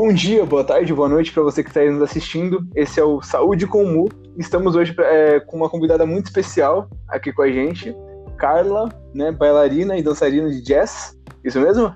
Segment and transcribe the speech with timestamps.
[0.00, 2.64] Bom dia, boa tarde, boa noite para você que está nos assistindo.
[2.72, 4.08] Esse é o Saúde com o Mu.
[4.36, 7.92] Estamos hoje é, com uma convidada muito especial aqui com a gente,
[8.36, 11.18] Carla, né, bailarina e dançarina de jazz.
[11.42, 11.92] Isso mesmo?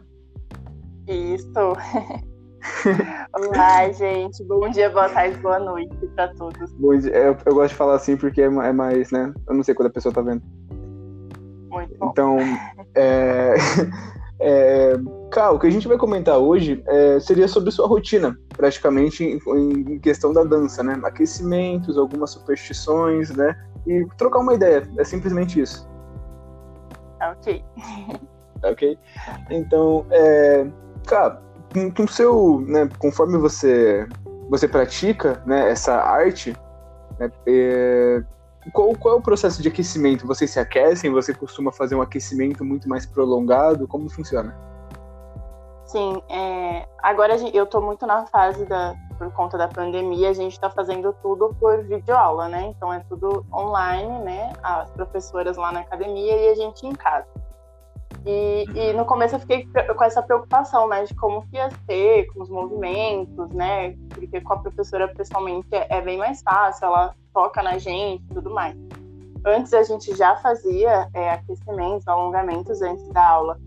[1.06, 1.52] Isso.
[3.32, 4.42] Olá, gente.
[4.46, 6.73] Bom dia, boa tarde, boa noite para todos.
[6.73, 7.12] Bom dia.
[7.12, 9.32] Eu, eu, gosto de falar assim porque é, é mais, né?
[9.48, 10.42] Eu não sei quando a pessoa tá vendo.
[11.70, 12.09] Muito bom.
[12.10, 12.37] Então,
[12.96, 13.55] é...
[14.45, 14.96] É,
[15.30, 19.38] Cá, o que a gente vai comentar hoje é, seria sobre sua rotina, praticamente em,
[19.95, 21.01] em, questão da dança, né?
[21.05, 23.56] Aquecimentos, algumas superstições, né?
[23.87, 25.88] E trocar uma ideia, é simplesmente isso.
[27.20, 27.65] Ok.
[28.62, 28.98] ok?
[29.48, 30.66] Então, é,
[31.73, 34.06] com, com seu, né, conforme você
[34.51, 36.54] você pratica né, essa arte,
[37.18, 38.23] né, é,
[38.71, 40.27] qual, qual é o processo de aquecimento?
[40.27, 41.11] Vocês se aquecem?
[41.11, 43.88] Você costuma fazer um aquecimento muito mais prolongado?
[43.88, 44.57] Como funciona?
[45.87, 50.52] Sim, é, agora eu estou muito na fase da, por conta da pandemia, a gente
[50.52, 52.63] está fazendo tudo por videoaula, né?
[52.66, 54.52] Então é tudo online, né?
[54.63, 57.26] As professoras lá na academia e a gente em casa.
[58.24, 62.26] E, e, no começo eu fiquei com essa preocupação, né, de como que ia ser,
[62.32, 67.62] com os movimentos, né, porque com a professora pessoalmente é, bem mais fácil, ela toca
[67.62, 68.76] na gente e tudo mais.
[69.44, 73.59] Antes a gente já fazia é, aquecimentos, alongamentos antes da aula.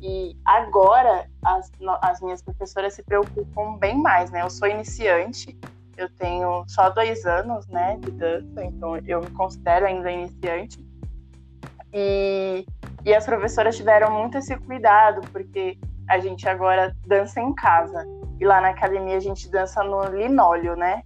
[0.00, 4.42] E agora as, as minhas professoras se preocupam bem mais, né?
[4.42, 5.58] Eu sou iniciante,
[5.96, 10.84] eu tenho só dois anos, né, de dança, então eu me considero ainda iniciante.
[11.92, 12.66] E,
[13.04, 18.06] e as professoras tiveram muito esse cuidado, porque a gente agora dança em casa.
[18.40, 21.02] E lá na academia a gente dança no linóleo, né?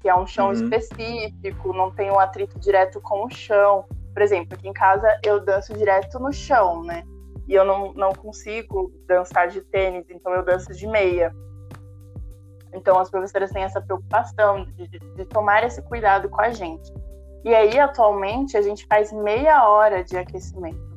[0.00, 0.52] Que é um chão uhum.
[0.52, 3.84] específico, não tem um atrito direto com o chão.
[4.12, 7.04] Por exemplo, aqui em casa eu danço direto no chão, né?
[7.46, 11.34] E eu não, não consigo dançar de tênis, então eu danço de meia.
[12.72, 16.90] Então as professoras têm essa preocupação de, de, de tomar esse cuidado com a gente.
[17.44, 20.91] E aí, atualmente, a gente faz meia hora de aquecimento.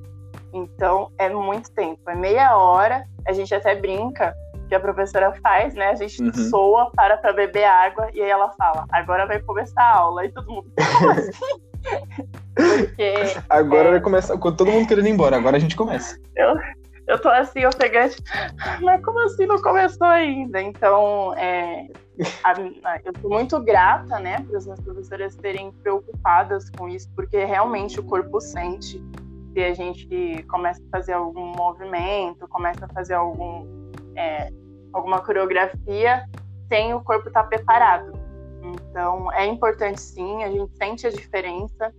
[0.56, 2.10] Então, é muito tempo.
[2.10, 3.06] É meia hora.
[3.28, 4.34] A gente até brinca
[4.70, 5.90] que a professora faz, né?
[5.90, 6.34] A gente uhum.
[6.50, 10.26] soa, para para beber água e aí ela fala: agora vai começar a aula.
[10.26, 11.32] E todo mundo, como assim?
[12.56, 13.14] Porque.
[13.50, 13.92] Agora é...
[13.92, 16.18] vai começar, com todo mundo querendo ir embora, agora a gente começa.
[16.38, 16.56] Eu,
[17.08, 18.16] eu tô assim, ofegante,
[18.82, 20.62] mas como assim não começou ainda?
[20.62, 21.86] Então, é,
[22.44, 27.10] a, a, eu tô muito grata, né, para as minhas professoras serem preocupadas com isso,
[27.14, 29.04] porque realmente o corpo sente
[29.56, 33.66] se a gente começa a fazer algum movimento, começa a fazer algum,
[34.14, 34.52] é,
[34.92, 36.28] alguma coreografia,
[36.68, 38.12] sem o corpo estar tá preparado.
[38.62, 41.94] Então, é importante sim, a gente sente a diferença.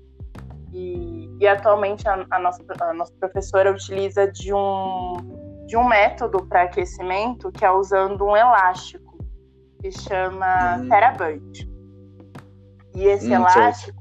[0.70, 6.44] E, e atualmente a, a, nossa, a nossa professora utiliza de um, de um método
[6.44, 9.16] para aquecimento que é usando um elástico,
[9.80, 10.88] que chama hum.
[10.90, 11.52] Teraband.
[12.94, 13.95] E esse hum, elástico,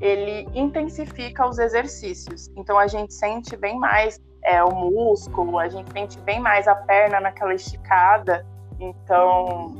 [0.00, 2.50] ele intensifica os exercícios.
[2.56, 6.74] Então a gente sente bem mais é, o músculo, a gente sente bem mais a
[6.74, 8.46] perna naquela esticada.
[8.78, 9.74] Então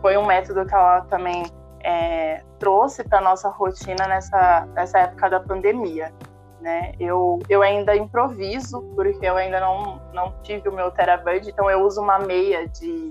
[0.00, 1.44] foi um método que ela também
[1.84, 6.12] é, trouxe para nossa rotina nessa, nessa época da pandemia.
[6.60, 6.92] Né?
[6.98, 11.84] Eu, eu ainda improviso, porque eu ainda não, não tive o meu Teraband, então eu
[11.84, 13.10] uso uma meia de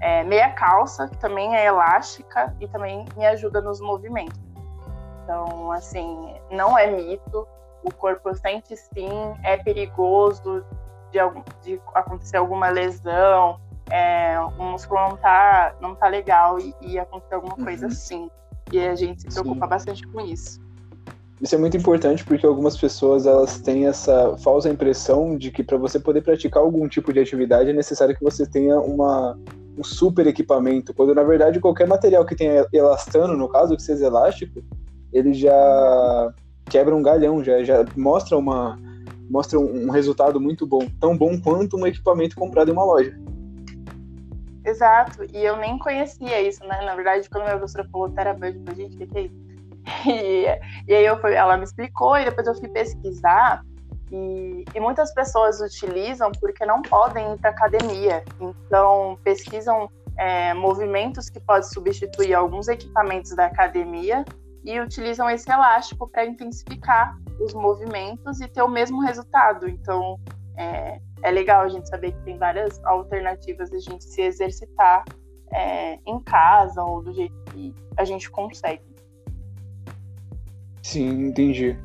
[0.00, 4.38] é, meia calça, que também é elástica e também me ajuda nos movimentos.
[5.28, 7.46] Então, assim, não é mito,
[7.84, 9.10] o corpo sente sim,
[9.44, 10.64] é perigoso
[11.12, 11.18] de,
[11.62, 17.34] de acontecer alguma lesão, é, o músculo não tá, não tá legal e, e acontecer
[17.34, 17.64] alguma uhum.
[17.64, 18.30] coisa assim.
[18.72, 19.70] E a gente se preocupa Sim.
[19.70, 20.62] bastante com isso.
[21.42, 25.76] Isso é muito importante porque algumas pessoas elas têm essa falsa impressão de que para
[25.76, 29.38] você poder praticar algum tipo de atividade é necessário que você tenha uma,
[29.76, 34.06] um super equipamento, quando na verdade qualquer material que tenha elastano, no caso que seja
[34.06, 34.62] elástico,
[35.12, 36.34] ele já
[36.66, 38.78] quebra um galhão, já, já mostra uma
[39.30, 43.14] mostra um resultado muito bom, tão bom quanto um equipamento comprado em uma loja.
[44.64, 46.80] Exato, e eu nem conhecia isso, né?
[46.82, 49.48] Na verdade, quando minha professora falou falei, gente, o que é isso?
[50.06, 50.44] E,
[50.86, 53.62] e aí eu fui, ela me explicou e depois eu fui pesquisar
[54.12, 59.88] e, e muitas pessoas utilizam porque não podem ir para academia, então pesquisam
[60.18, 64.26] é, movimentos que podem substituir alguns equipamentos da academia
[64.64, 69.68] e utilizam esse elástico para intensificar os movimentos e ter o mesmo resultado.
[69.68, 70.18] Então,
[70.56, 75.04] é, é legal a gente saber que tem várias alternativas de a gente se exercitar
[75.52, 78.82] é, em casa ou do jeito que a gente consegue.
[80.82, 81.78] Sim, entendi.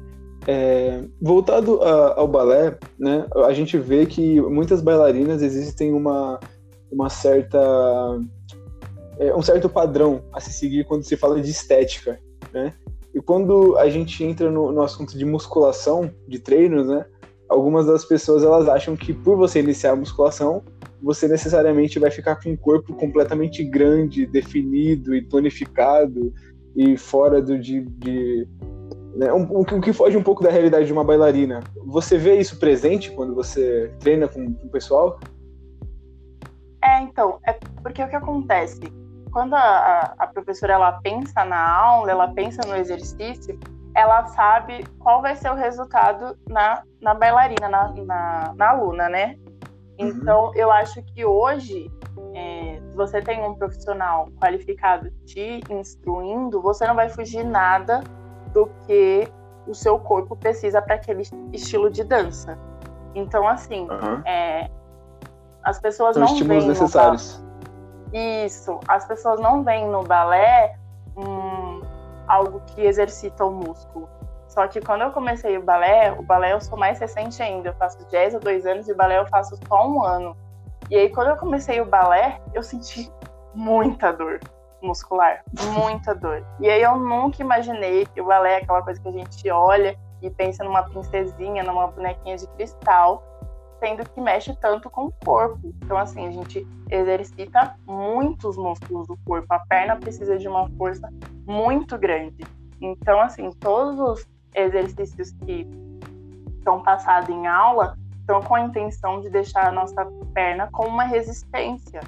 [0.48, 6.40] É, voltado a, ao balé, né, a gente vê que muitas bailarinas existem uma,
[6.92, 7.60] uma certa
[9.20, 12.20] é, um certo padrão a se seguir quando se fala de estética,
[12.54, 12.74] né?
[13.14, 17.06] E quando a gente entra no, no assunto de musculação, de treinos, né?
[17.50, 20.64] Algumas das pessoas elas acham que por você iniciar a musculação,
[21.02, 26.34] você necessariamente vai ficar com um corpo completamente grande, definido e tonificado
[26.76, 28.48] e fora do de, de
[29.16, 31.60] né, um, o que foge um pouco da realidade de uma bailarina.
[31.86, 35.20] Você vê isso presente quando você treina com, com o pessoal?
[36.84, 38.82] É, então, é porque o que acontece?
[39.34, 43.60] Quando a, a professora ela pensa na aula, ela pensa no exercício,
[43.96, 49.36] ela sabe qual vai ser o resultado na, na bailarina, na, na, na aluna, né?
[50.00, 50.08] Uhum.
[50.08, 51.92] Então, eu acho que hoje,
[52.34, 58.04] é, se você tem um profissional qualificado te instruindo, você não vai fugir nada
[58.52, 59.28] do que
[59.68, 62.58] o seu corpo precisa para aquele estilo de dança.
[63.16, 64.22] Então, assim, uhum.
[64.26, 64.70] é,
[65.64, 67.43] as pessoas São não estímulos necessários.
[68.14, 70.78] Isso, as pessoas não veem no balé
[71.18, 71.82] um,
[72.28, 74.08] algo que exercita o músculo.
[74.48, 77.74] Só que quando eu comecei o balé, o balé eu sou mais recente ainda, eu
[77.74, 80.38] faço jazz há dois anos e o balé eu faço só um ano.
[80.92, 83.12] E aí quando eu comecei o balé, eu senti
[83.56, 84.40] muita dor
[84.84, 85.44] muscular,
[85.74, 86.46] muita dor.
[86.60, 89.98] E aí eu nunca imaginei que o balé é aquela coisa que a gente olha
[90.22, 93.24] e pensa numa princesinha, numa bonequinha de cristal,
[93.84, 95.60] sendo que mexe tanto com o corpo.
[95.84, 99.54] Então, assim, a gente exercita muitos músculos do corpo.
[99.54, 101.10] A perna precisa de uma força
[101.46, 102.46] muito grande.
[102.80, 104.26] Então, assim, todos os
[104.56, 105.68] exercícios que
[106.64, 111.04] são passados em aula estão com a intenção de deixar a nossa perna com uma
[111.04, 112.00] resistência,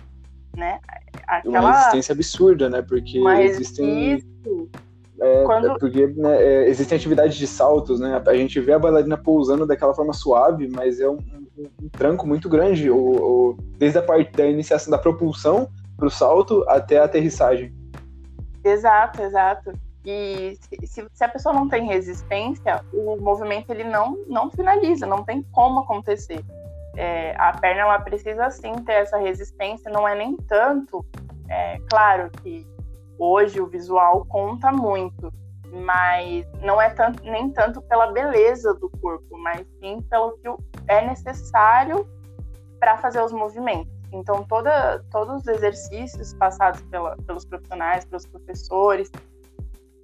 [0.56, 0.80] né?
[1.28, 1.60] Aquela...
[1.60, 2.82] Uma resistência absurda, né?
[2.82, 4.24] Porque existem...
[5.20, 5.72] É, Quando...
[5.72, 8.22] é porque né, é, existem atividades de saltos, né?
[8.26, 11.18] A gente vê a bailarina pousando daquela forma suave, mas é um,
[11.58, 16.12] um, tranco muito grande, o, o, desde a parte da iniciação da propulsão para o
[16.12, 17.74] salto até a aterrissagem.
[18.64, 19.74] Exato, exato.
[20.06, 25.24] E se, se, a pessoa não tem resistência, o movimento ele não, não finaliza, não
[25.24, 26.44] tem como acontecer.
[26.96, 31.04] É, a perna ela precisa sim ter essa resistência, não é nem tanto.
[31.50, 32.68] É, claro que
[33.18, 35.34] hoje o visual conta muito,
[35.72, 40.48] mas não é tanto, nem tanto pela beleza do corpo, mas sim pelo que
[40.88, 42.08] é necessário
[42.80, 43.94] para fazer os movimentos.
[44.12, 49.12] Então, toda, todos os exercícios passados pela, pelos profissionais, pelos professores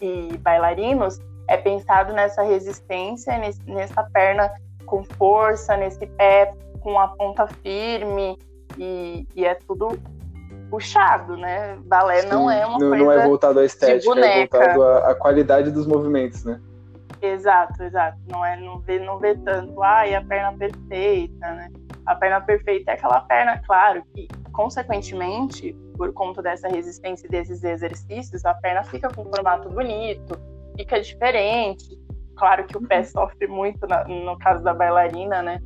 [0.01, 4.51] e bailarinos, é pensado nessa resistência, nesse, nessa perna
[4.86, 8.38] com força, nesse pé com a ponta firme,
[8.77, 10.00] e, e é tudo
[10.69, 11.77] puxado, né?
[11.86, 13.04] Balé Sim, não é uma não, coisa.
[13.04, 16.60] Não é voltado à estética, é voltado à, à, qualidade dos movimentos, né?
[17.22, 18.18] Exato, exato.
[18.28, 21.70] Não é não vê, não vê tanto, ah, e a perna perfeita, né?
[22.06, 28.44] A perna perfeita é aquela perna, claro, que consequentemente, por conta dessa resistência desses exercícios,
[28.44, 30.40] a perna fica com um formato bonito,
[30.76, 32.00] fica diferente.
[32.36, 33.06] Claro que o pé uhum.
[33.06, 35.62] sofre muito na, no caso da bailarina, né?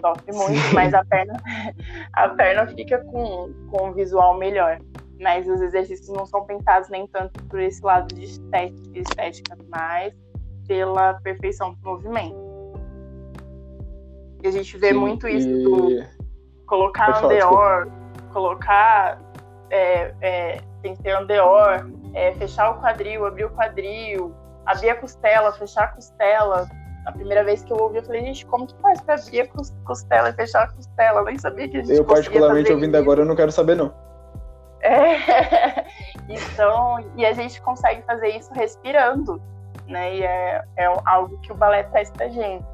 [0.00, 0.74] sofre muito, Sim.
[0.74, 1.34] mas a perna,
[2.12, 4.78] a perna fica com, com um visual melhor.
[5.18, 10.12] Mas os exercícios não são pensados nem tanto por esse lado de estética, estética mas
[10.66, 12.36] pela perfeição do movimento.
[14.42, 15.62] E a gente vê Sim, muito isso e...
[15.62, 16.16] do
[16.66, 17.88] colocar andeor,
[18.32, 19.20] colocar
[19.70, 24.96] é, é, tem que ter andeor, é, fechar o quadril, abrir o quadril, abrir a
[24.96, 26.68] costela, fechar a costela,
[27.06, 29.48] a primeira vez que eu ouvi, eu falei, gente, como que faz pra abrir a
[29.84, 31.20] costela e fechar a costela?
[31.20, 33.02] Eu nem sabia que a gente Eu, particularmente, ouvindo isso.
[33.02, 33.94] agora, eu não quero saber, não.
[34.80, 35.86] É.
[36.28, 39.40] Então, e a gente consegue fazer isso respirando,
[39.86, 40.16] né?
[40.16, 42.64] E é, é algo que o balé traz pra gente.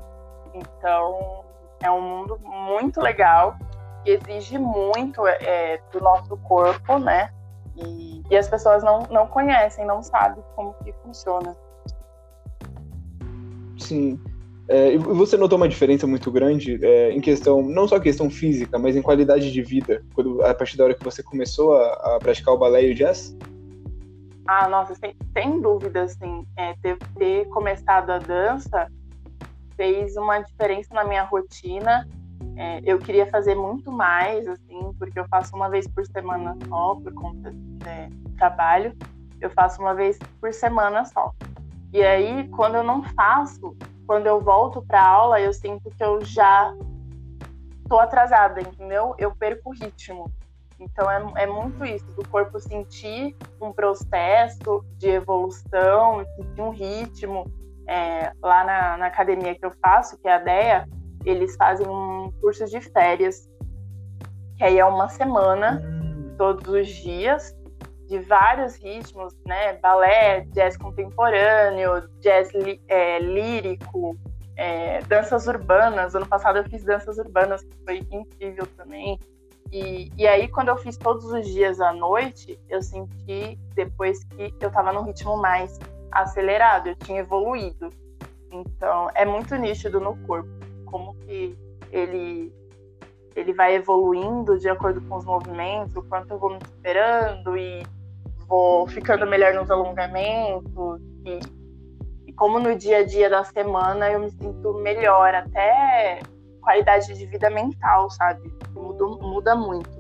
[0.54, 1.44] Então,
[1.82, 3.56] é um mundo muito legal,
[4.04, 7.30] que exige muito é, do nosso corpo, né?
[7.76, 11.56] E, e as pessoas não, não conhecem, não sabem como que funciona.
[13.78, 14.20] Sim.
[14.68, 18.78] É, e você notou uma diferença muito grande é, em questão, não só questão física,
[18.78, 22.18] mas em qualidade de vida, quando, a partir da hora que você começou a, a
[22.20, 23.36] praticar o balé e o jazz?
[24.46, 28.88] Ah, nossa, sem, sem dúvida, assim, é, ter, ter começado a dança
[29.76, 32.08] fez uma diferença na minha rotina.
[32.56, 36.94] É, eu queria fazer muito mais, assim, porque eu faço uma vez por semana só,
[36.96, 38.96] por conta do trabalho.
[39.40, 41.32] Eu faço uma vez por semana só.
[41.92, 46.24] E aí, quando eu não faço, quando eu volto para aula, eu sinto que eu
[46.24, 46.74] já
[47.88, 49.14] tô atrasada, entendeu?
[49.18, 50.30] Eu perco o ritmo.
[50.82, 57.50] Então é, é muito isso, do corpo sentir um processo de evolução, sentir um ritmo.
[57.88, 60.88] É, lá na, na, academia que eu faço, que é a DEA,
[61.24, 63.50] eles fazem um curso de férias,
[64.56, 66.34] que aí é uma semana, hum.
[66.38, 67.56] todos os dias,
[68.08, 69.74] de vários ritmos, né?
[69.74, 72.50] Balé, jazz contemporâneo, jazz
[72.88, 74.16] é, lírico,
[74.56, 76.14] é, danças urbanas.
[76.14, 79.18] Ano passado eu fiz danças urbanas, que foi incrível também.
[79.72, 84.54] E, e aí, quando eu fiz todos os dias à noite, eu senti depois que
[84.60, 87.88] eu estava num ritmo mais acelerado, eu tinha evoluído.
[88.50, 90.50] Então, é muito nítido no corpo
[90.84, 91.56] como que
[91.90, 92.52] ele
[93.34, 97.82] ele vai evoluindo de acordo com os movimentos, o quanto eu vou me esperando e
[98.46, 101.40] vou ficando melhor nos alongamentos e,
[102.26, 106.20] e como no dia a dia da semana eu me sinto melhor, até
[106.62, 108.50] qualidade de vida mental, sabe?
[108.74, 109.90] Muda, muda muito.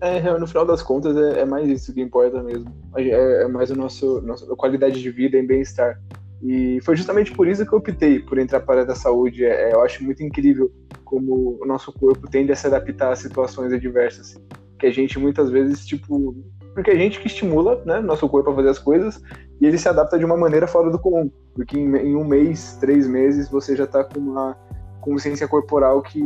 [0.00, 2.72] É, no final das contas, é, é mais isso que importa mesmo.
[2.96, 5.98] É, é mais o nosso, nossa qualidade de vida e bem-estar.
[6.42, 9.44] E foi justamente por isso que eu optei por entrar para a área da saúde.
[9.44, 10.70] É, eu acho muito incrível
[11.04, 14.34] como o nosso corpo tende a se adaptar a situações adversas.
[14.78, 16.34] Que a gente muitas vezes, tipo.
[16.74, 19.22] Porque a gente que estimula né, nosso corpo a fazer as coisas
[19.60, 21.30] e ele se adapta de uma maneira fora do comum.
[21.54, 24.56] Porque em, em um mês, três meses, você já está com uma
[25.02, 26.22] consciência corporal que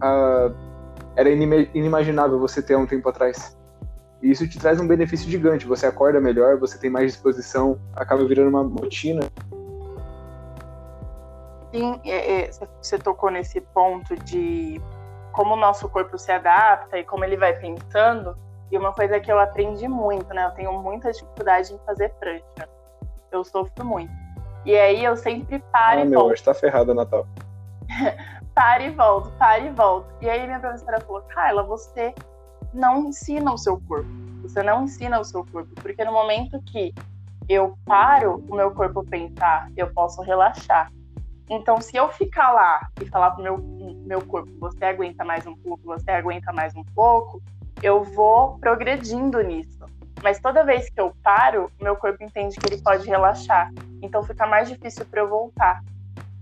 [0.00, 0.52] ah,
[1.16, 3.58] era inimaginável você ter há um tempo atrás.
[4.22, 5.66] E isso te traz um benefício gigante.
[5.66, 9.22] Você acorda melhor, você tem mais disposição, acaba virando uma rotina.
[11.72, 14.80] Sim, é, é, você tocou nesse ponto de
[15.32, 18.36] como o nosso corpo se adapta e como ele vai pensando.
[18.70, 20.46] E uma coisa que eu aprendi muito, né?
[20.46, 22.68] Eu tenho muita dificuldade em fazer prancha.
[23.32, 24.12] Eu sofro muito.
[24.64, 26.32] E aí eu sempre paro ah, e meu, volto.
[26.32, 27.26] hoje tá ferrada, Natal.
[28.54, 30.08] para e volto, para e volto.
[30.20, 32.14] E aí minha professora falou, Carla, você
[32.72, 34.08] não ensina o seu corpo.
[34.42, 36.94] Você não ensina o seu corpo, porque no momento que
[37.48, 40.92] eu paro o meu corpo pensar, eu posso relaxar.
[41.50, 43.58] Então, se eu ficar lá e falar pro meu,
[44.04, 47.42] meu corpo, você aguenta mais um pouco, você aguenta mais um pouco,
[47.82, 49.78] eu vou progredindo nisso.
[50.22, 53.72] Mas toda vez que eu paro, meu corpo entende que ele pode relaxar.
[54.02, 55.82] Então, fica mais difícil para eu voltar.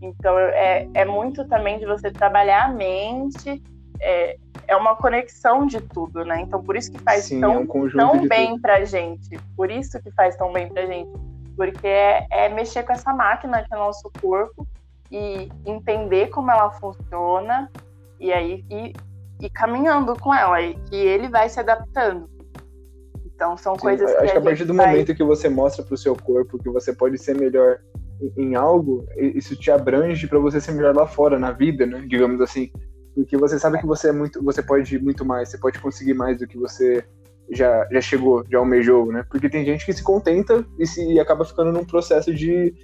[0.00, 3.62] Então, é, é muito também de você trabalhar a mente,
[4.00, 4.36] é,
[4.68, 6.40] é uma conexão de tudo, né?
[6.40, 8.62] Então, por isso que faz Sim, tão, é um tão bem tudo.
[8.62, 9.38] pra gente.
[9.56, 11.10] Por isso que faz tão bem pra gente.
[11.56, 14.66] Porque é, é mexer com essa máquina que é o nosso corpo
[15.10, 17.70] e entender como ela funciona
[18.18, 18.92] e aí e,
[19.40, 22.28] e caminhando com ela, e que ele vai se adaptando.
[23.24, 24.16] Então, são Sim, coisas que.
[24.16, 24.86] Acho que a, partir do vai...
[24.86, 27.78] momento que você mostra pro seu corpo que você pode ser melhor
[28.36, 32.04] em algo, isso te abrange para você ser melhor lá fora, na vida, né?
[32.06, 32.70] Digamos assim.
[33.14, 36.14] Porque você sabe que você é muito, você pode ir muito mais, você pode conseguir
[36.14, 37.02] mais do que você
[37.50, 39.24] já, já chegou, já almejou, né?
[39.30, 42.74] Porque tem gente que se contenta e se e acaba ficando num processo de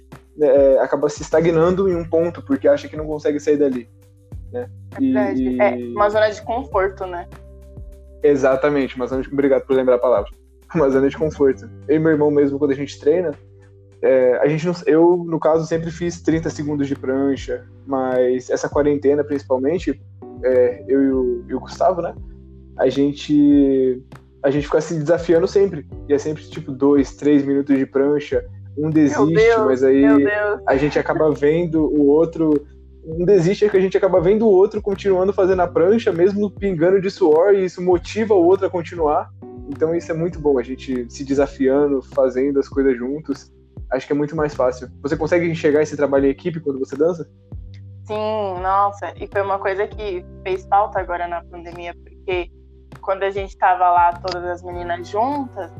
[0.41, 3.89] é, acaba se estagnando em um ponto porque acha que não consegue sair dali,
[4.51, 4.69] né?
[4.99, 7.27] E, é uma zona de conforto, né?
[8.23, 9.31] Exatamente, uma zona de...
[9.31, 10.31] obrigado por lembrar a palavra.
[10.73, 11.69] Uma zona de conforto.
[11.87, 13.31] Eu e meu irmão mesmo quando a gente treina,
[14.03, 18.67] é, a gente não, eu, no caso, sempre fiz 30 segundos de prancha, mas essa
[18.67, 20.01] quarentena, principalmente,
[20.43, 22.13] é, eu e o, e o, Gustavo, né?
[22.77, 24.03] A gente,
[24.43, 25.87] a gente fica se desafiando sempre.
[26.09, 28.45] E é sempre tipo dois, três minutos de prancha.
[28.77, 30.03] Um desiste, Deus, mas aí
[30.67, 32.65] a gente acaba vendo o outro.
[33.05, 36.51] Um desiste é que a gente acaba vendo o outro continuando fazendo a prancha, mesmo
[36.51, 39.29] pingando de suor, e isso motiva o outro a continuar.
[39.69, 43.49] Então isso é muito bom, a gente se desafiando, fazendo as coisas juntos
[43.93, 44.89] acho que é muito mais fácil.
[45.01, 47.29] Você consegue enxergar esse trabalho em equipe quando você dança?
[48.05, 52.51] Sim, nossa, e foi uma coisa que fez falta agora na pandemia, porque
[53.01, 55.71] quando a gente estava lá, todas as meninas juntas,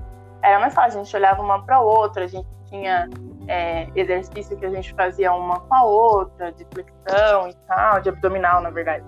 [0.41, 3.09] era mais fácil, a gente olhava uma para outra, a gente tinha
[3.47, 8.09] é, exercício que a gente fazia uma com a outra, de flexão e tal, de
[8.09, 9.03] abdominal, na verdade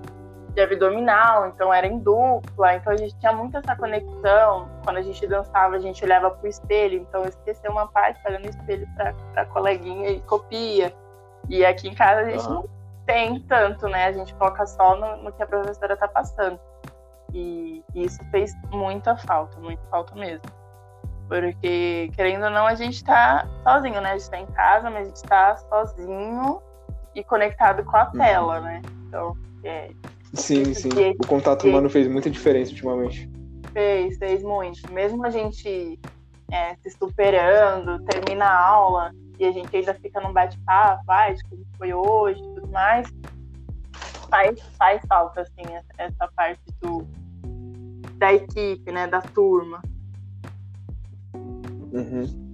[0.55, 4.69] de abdominal, então era em dupla, então a gente tinha muito essa conexão.
[4.85, 8.39] Quando a gente dançava, a gente olhava pro espelho, então eu esqueci uma parte, olha
[8.39, 10.95] no espelho pra, pra coleguinha e copia.
[11.49, 12.67] E aqui em casa a gente não
[13.05, 14.05] tem tanto, né?
[14.05, 16.57] A gente foca só no, no que a professora tá passando.
[17.33, 20.49] E, e isso fez muita falta, muita falta mesmo.
[21.27, 24.11] Porque, querendo ou não, a gente tá sozinho, né?
[24.11, 26.61] A gente tá em casa, mas a gente tá sozinho
[27.13, 28.11] e conectado com a uhum.
[28.11, 28.81] tela, né?
[29.07, 29.89] Então, é,
[30.35, 30.89] Sim, sim.
[31.19, 33.29] O contato humano fez muita diferença ultimamente.
[33.73, 34.91] Fez, fez muito.
[34.91, 35.99] Mesmo a gente
[36.51, 41.43] é, se superando, termina a aula e a gente ainda fica num bate-papo, ah, de
[41.43, 43.07] como foi hoje e tudo mais,
[44.29, 45.63] faz, faz falta, assim,
[45.97, 47.05] essa parte do,
[48.17, 49.81] da equipe, né, da turma.
[51.91, 52.45] Uhum.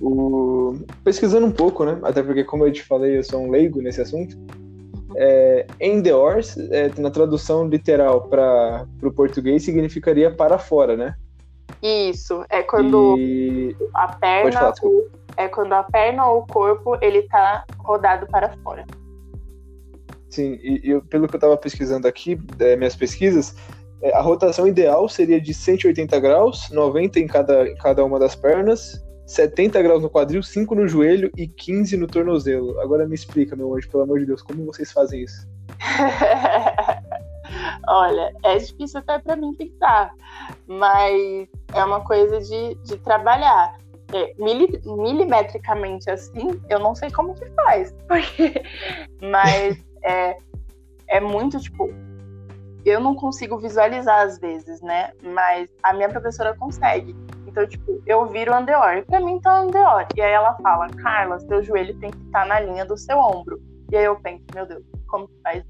[0.00, 0.78] O...
[1.04, 4.00] Pesquisando um pouco, né, até porque, como eu te falei, eu sou um leigo nesse
[4.00, 4.36] assunto,
[5.22, 11.14] É, endeors, é, na tradução literal para o português, significaria para fora, né?
[11.82, 13.76] Isso, é quando e...
[13.94, 18.48] a perna falar, ou, é quando a perna ou o corpo ele tá rodado para
[18.62, 18.86] fora.
[20.30, 23.54] Sim, e, e pelo que eu estava pesquisando aqui, é, minhas pesquisas,
[24.02, 28.34] é, a rotação ideal seria de 180 graus, 90 em cada, em cada uma das
[28.34, 32.80] pernas, 70 graus no quadril, 5 no joelho e 15 no tornozelo.
[32.80, 35.48] Agora me explica, meu anjo, pelo amor de Deus, como vocês fazem isso?
[37.86, 40.12] Olha, é difícil até para mim pensar,
[40.66, 43.78] mas é uma coisa de, de trabalhar.
[44.12, 48.52] É, mili, milimetricamente assim, eu não sei como que faz, porque,
[49.22, 50.36] mas é,
[51.06, 51.88] é muito tipo.
[52.84, 55.12] Eu não consigo visualizar às vezes, né?
[55.22, 57.14] Mas a minha professora consegue.
[57.46, 58.98] Então, tipo, eu viro o andeor.
[58.98, 60.06] E pra mim tá andeor.
[60.16, 63.18] E aí ela fala, Carla, seu joelho tem que estar tá na linha do seu
[63.18, 63.60] ombro.
[63.90, 65.64] E aí eu penso, meu Deus, como que faz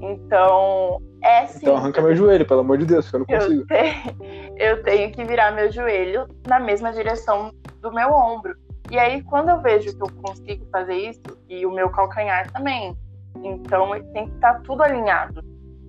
[0.00, 1.58] Então, é sim.
[1.62, 3.60] Então arranca meu joelho, pelo amor de Deus, que eu não consigo.
[3.62, 8.54] Eu tenho, eu tenho que virar meu joelho na mesma direção do meu ombro.
[8.90, 12.96] E aí, quando eu vejo que eu consigo fazer isso, e o meu calcanhar também,
[13.42, 15.42] então tem que estar tá tudo alinhado.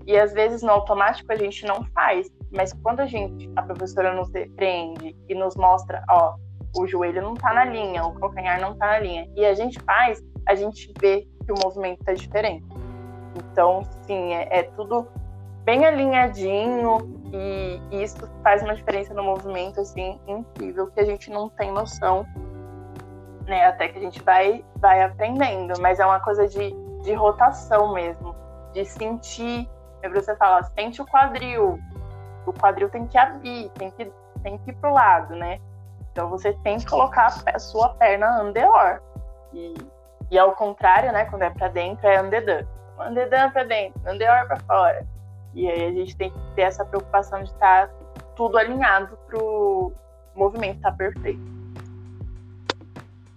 [0.07, 2.27] E às vezes no automático a gente não faz.
[2.51, 6.35] Mas quando a gente, a professora nos repreende e nos mostra, ó,
[6.75, 9.79] o joelho não tá na linha, o calcanhar não tá na linha, e a gente
[9.81, 12.65] faz, a gente vê que o movimento tá diferente.
[13.35, 15.07] Então, sim, é, é tudo
[15.63, 21.29] bem alinhadinho e, e, isso faz uma diferença no movimento, assim, incrível, que a gente
[21.29, 22.25] não tem noção,
[23.45, 25.73] né, até que a gente vai, vai aprendendo.
[25.81, 26.73] Mas é uma coisa de,
[27.03, 28.33] de rotação mesmo,
[28.73, 29.69] de sentir.
[30.13, 31.79] Você fala, sente o quadril,
[32.45, 34.11] o quadril tem que abrir, tem que,
[34.41, 35.59] tem que ir pro lado, né?
[36.11, 39.01] Então você tem que colocar a sua perna andeor.
[39.53, 39.75] E,
[40.31, 41.25] e ao contrário, né?
[41.25, 42.65] Quando é para dentro, é andedan.
[42.99, 45.05] Andedan para dentro, andeor para fora.
[45.53, 47.93] E aí a gente tem que ter essa preocupação de estar tá
[48.35, 49.91] tudo alinhado pro
[50.35, 51.56] movimento estar tá perfeito.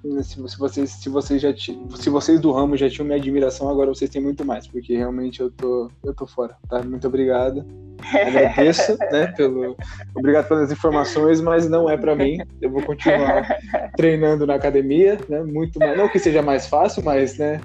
[0.03, 3.89] Se, se, vocês, se vocês já se vocês do ramo já tinham minha admiração, agora
[3.89, 6.83] vocês têm muito mais, porque realmente eu tô, eu tô fora, tá?
[6.83, 7.67] Muito obrigado.
[8.15, 9.77] Agradeço, né, pelo
[10.15, 12.39] obrigado pelas informações, mas não é para mim.
[12.63, 13.47] Eu vou continuar
[13.95, 15.43] treinando na academia, né?
[15.43, 17.61] Muito mais, não que seja mais fácil, mas, né,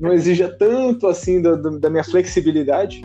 [0.00, 3.04] não exija tanto assim do, do, da minha flexibilidade.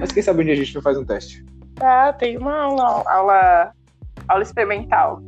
[0.00, 1.44] Mas quem sabe um dia a gente não faz um teste.
[1.80, 3.72] Ah, tem uma aula, aula,
[4.26, 5.22] aula experimental.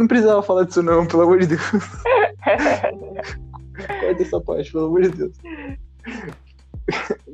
[0.00, 1.60] Não precisava falar disso não, pelo amor de Deus.
[4.00, 5.36] Corta essa parte, pelo amor de Deus.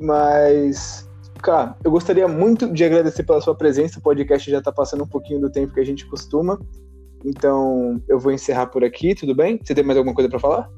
[0.01, 1.07] Mas
[1.41, 3.99] Cara, eu gostaria muito de agradecer pela sua presença.
[3.99, 6.59] O podcast já está passando um pouquinho do tempo que a gente costuma.
[7.23, 9.57] Então, eu vou encerrar por aqui, tudo bem?
[9.63, 10.69] Você tem mais alguma coisa para falar?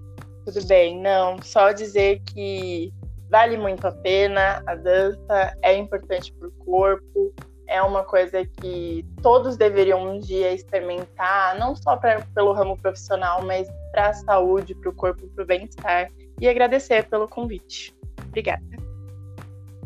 [0.45, 1.41] Tudo bem, não.
[1.41, 2.93] Só dizer que
[3.31, 4.61] vale muito a pena.
[4.67, 7.33] A dança é importante para o corpo.
[7.69, 13.45] É uma coisa que todos deveriam um dia experimentar, não só pra, pelo ramo profissional,
[13.45, 16.09] mas para a saúde, para o corpo, para o bem-estar.
[16.41, 17.95] E agradecer pelo convite.
[18.27, 18.63] Obrigada.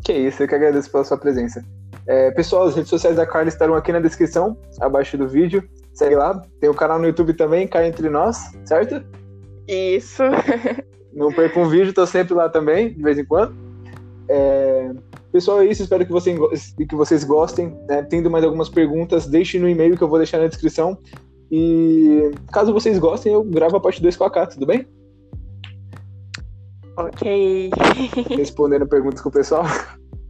[0.02, 1.62] Que isso, eu que agradeço pela sua presença.
[2.06, 5.68] É, pessoal, as redes sociais da Carla estarão aqui na descrição, abaixo do vídeo.
[5.92, 6.42] Segue lá.
[6.60, 9.04] Tem o canal no YouTube também, Cá Entre Nós, certo?
[9.68, 10.22] Isso.
[11.12, 13.54] Não perca um vídeo, tô sempre lá também, de vez em quando.
[14.28, 14.90] É...
[15.34, 15.82] Pessoal, é isso.
[15.82, 16.32] Espero que, você,
[16.88, 17.76] que vocês gostem.
[17.88, 18.04] Né?
[18.04, 20.96] Tendo mais algumas perguntas, deixe no e-mail que eu vou deixar na descrição.
[21.50, 24.86] E caso vocês gostem, eu gravo a parte 2 com a Cá, tudo bem?
[26.96, 27.68] Ok.
[28.38, 29.64] Respondendo perguntas com o pessoal.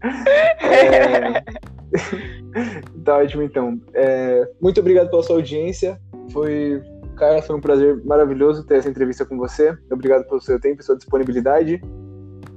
[0.65, 1.45] é...
[3.05, 3.79] tá ótimo, então.
[3.93, 4.49] É...
[4.59, 6.01] Muito obrigado pela sua audiência.
[6.33, 6.83] Foi,
[7.15, 9.77] cara, foi um prazer maravilhoso ter essa entrevista com você.
[9.93, 11.79] Obrigado pelo seu tempo e sua disponibilidade.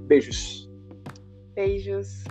[0.08, 0.72] Beijos.
[1.54, 2.24] Beijos.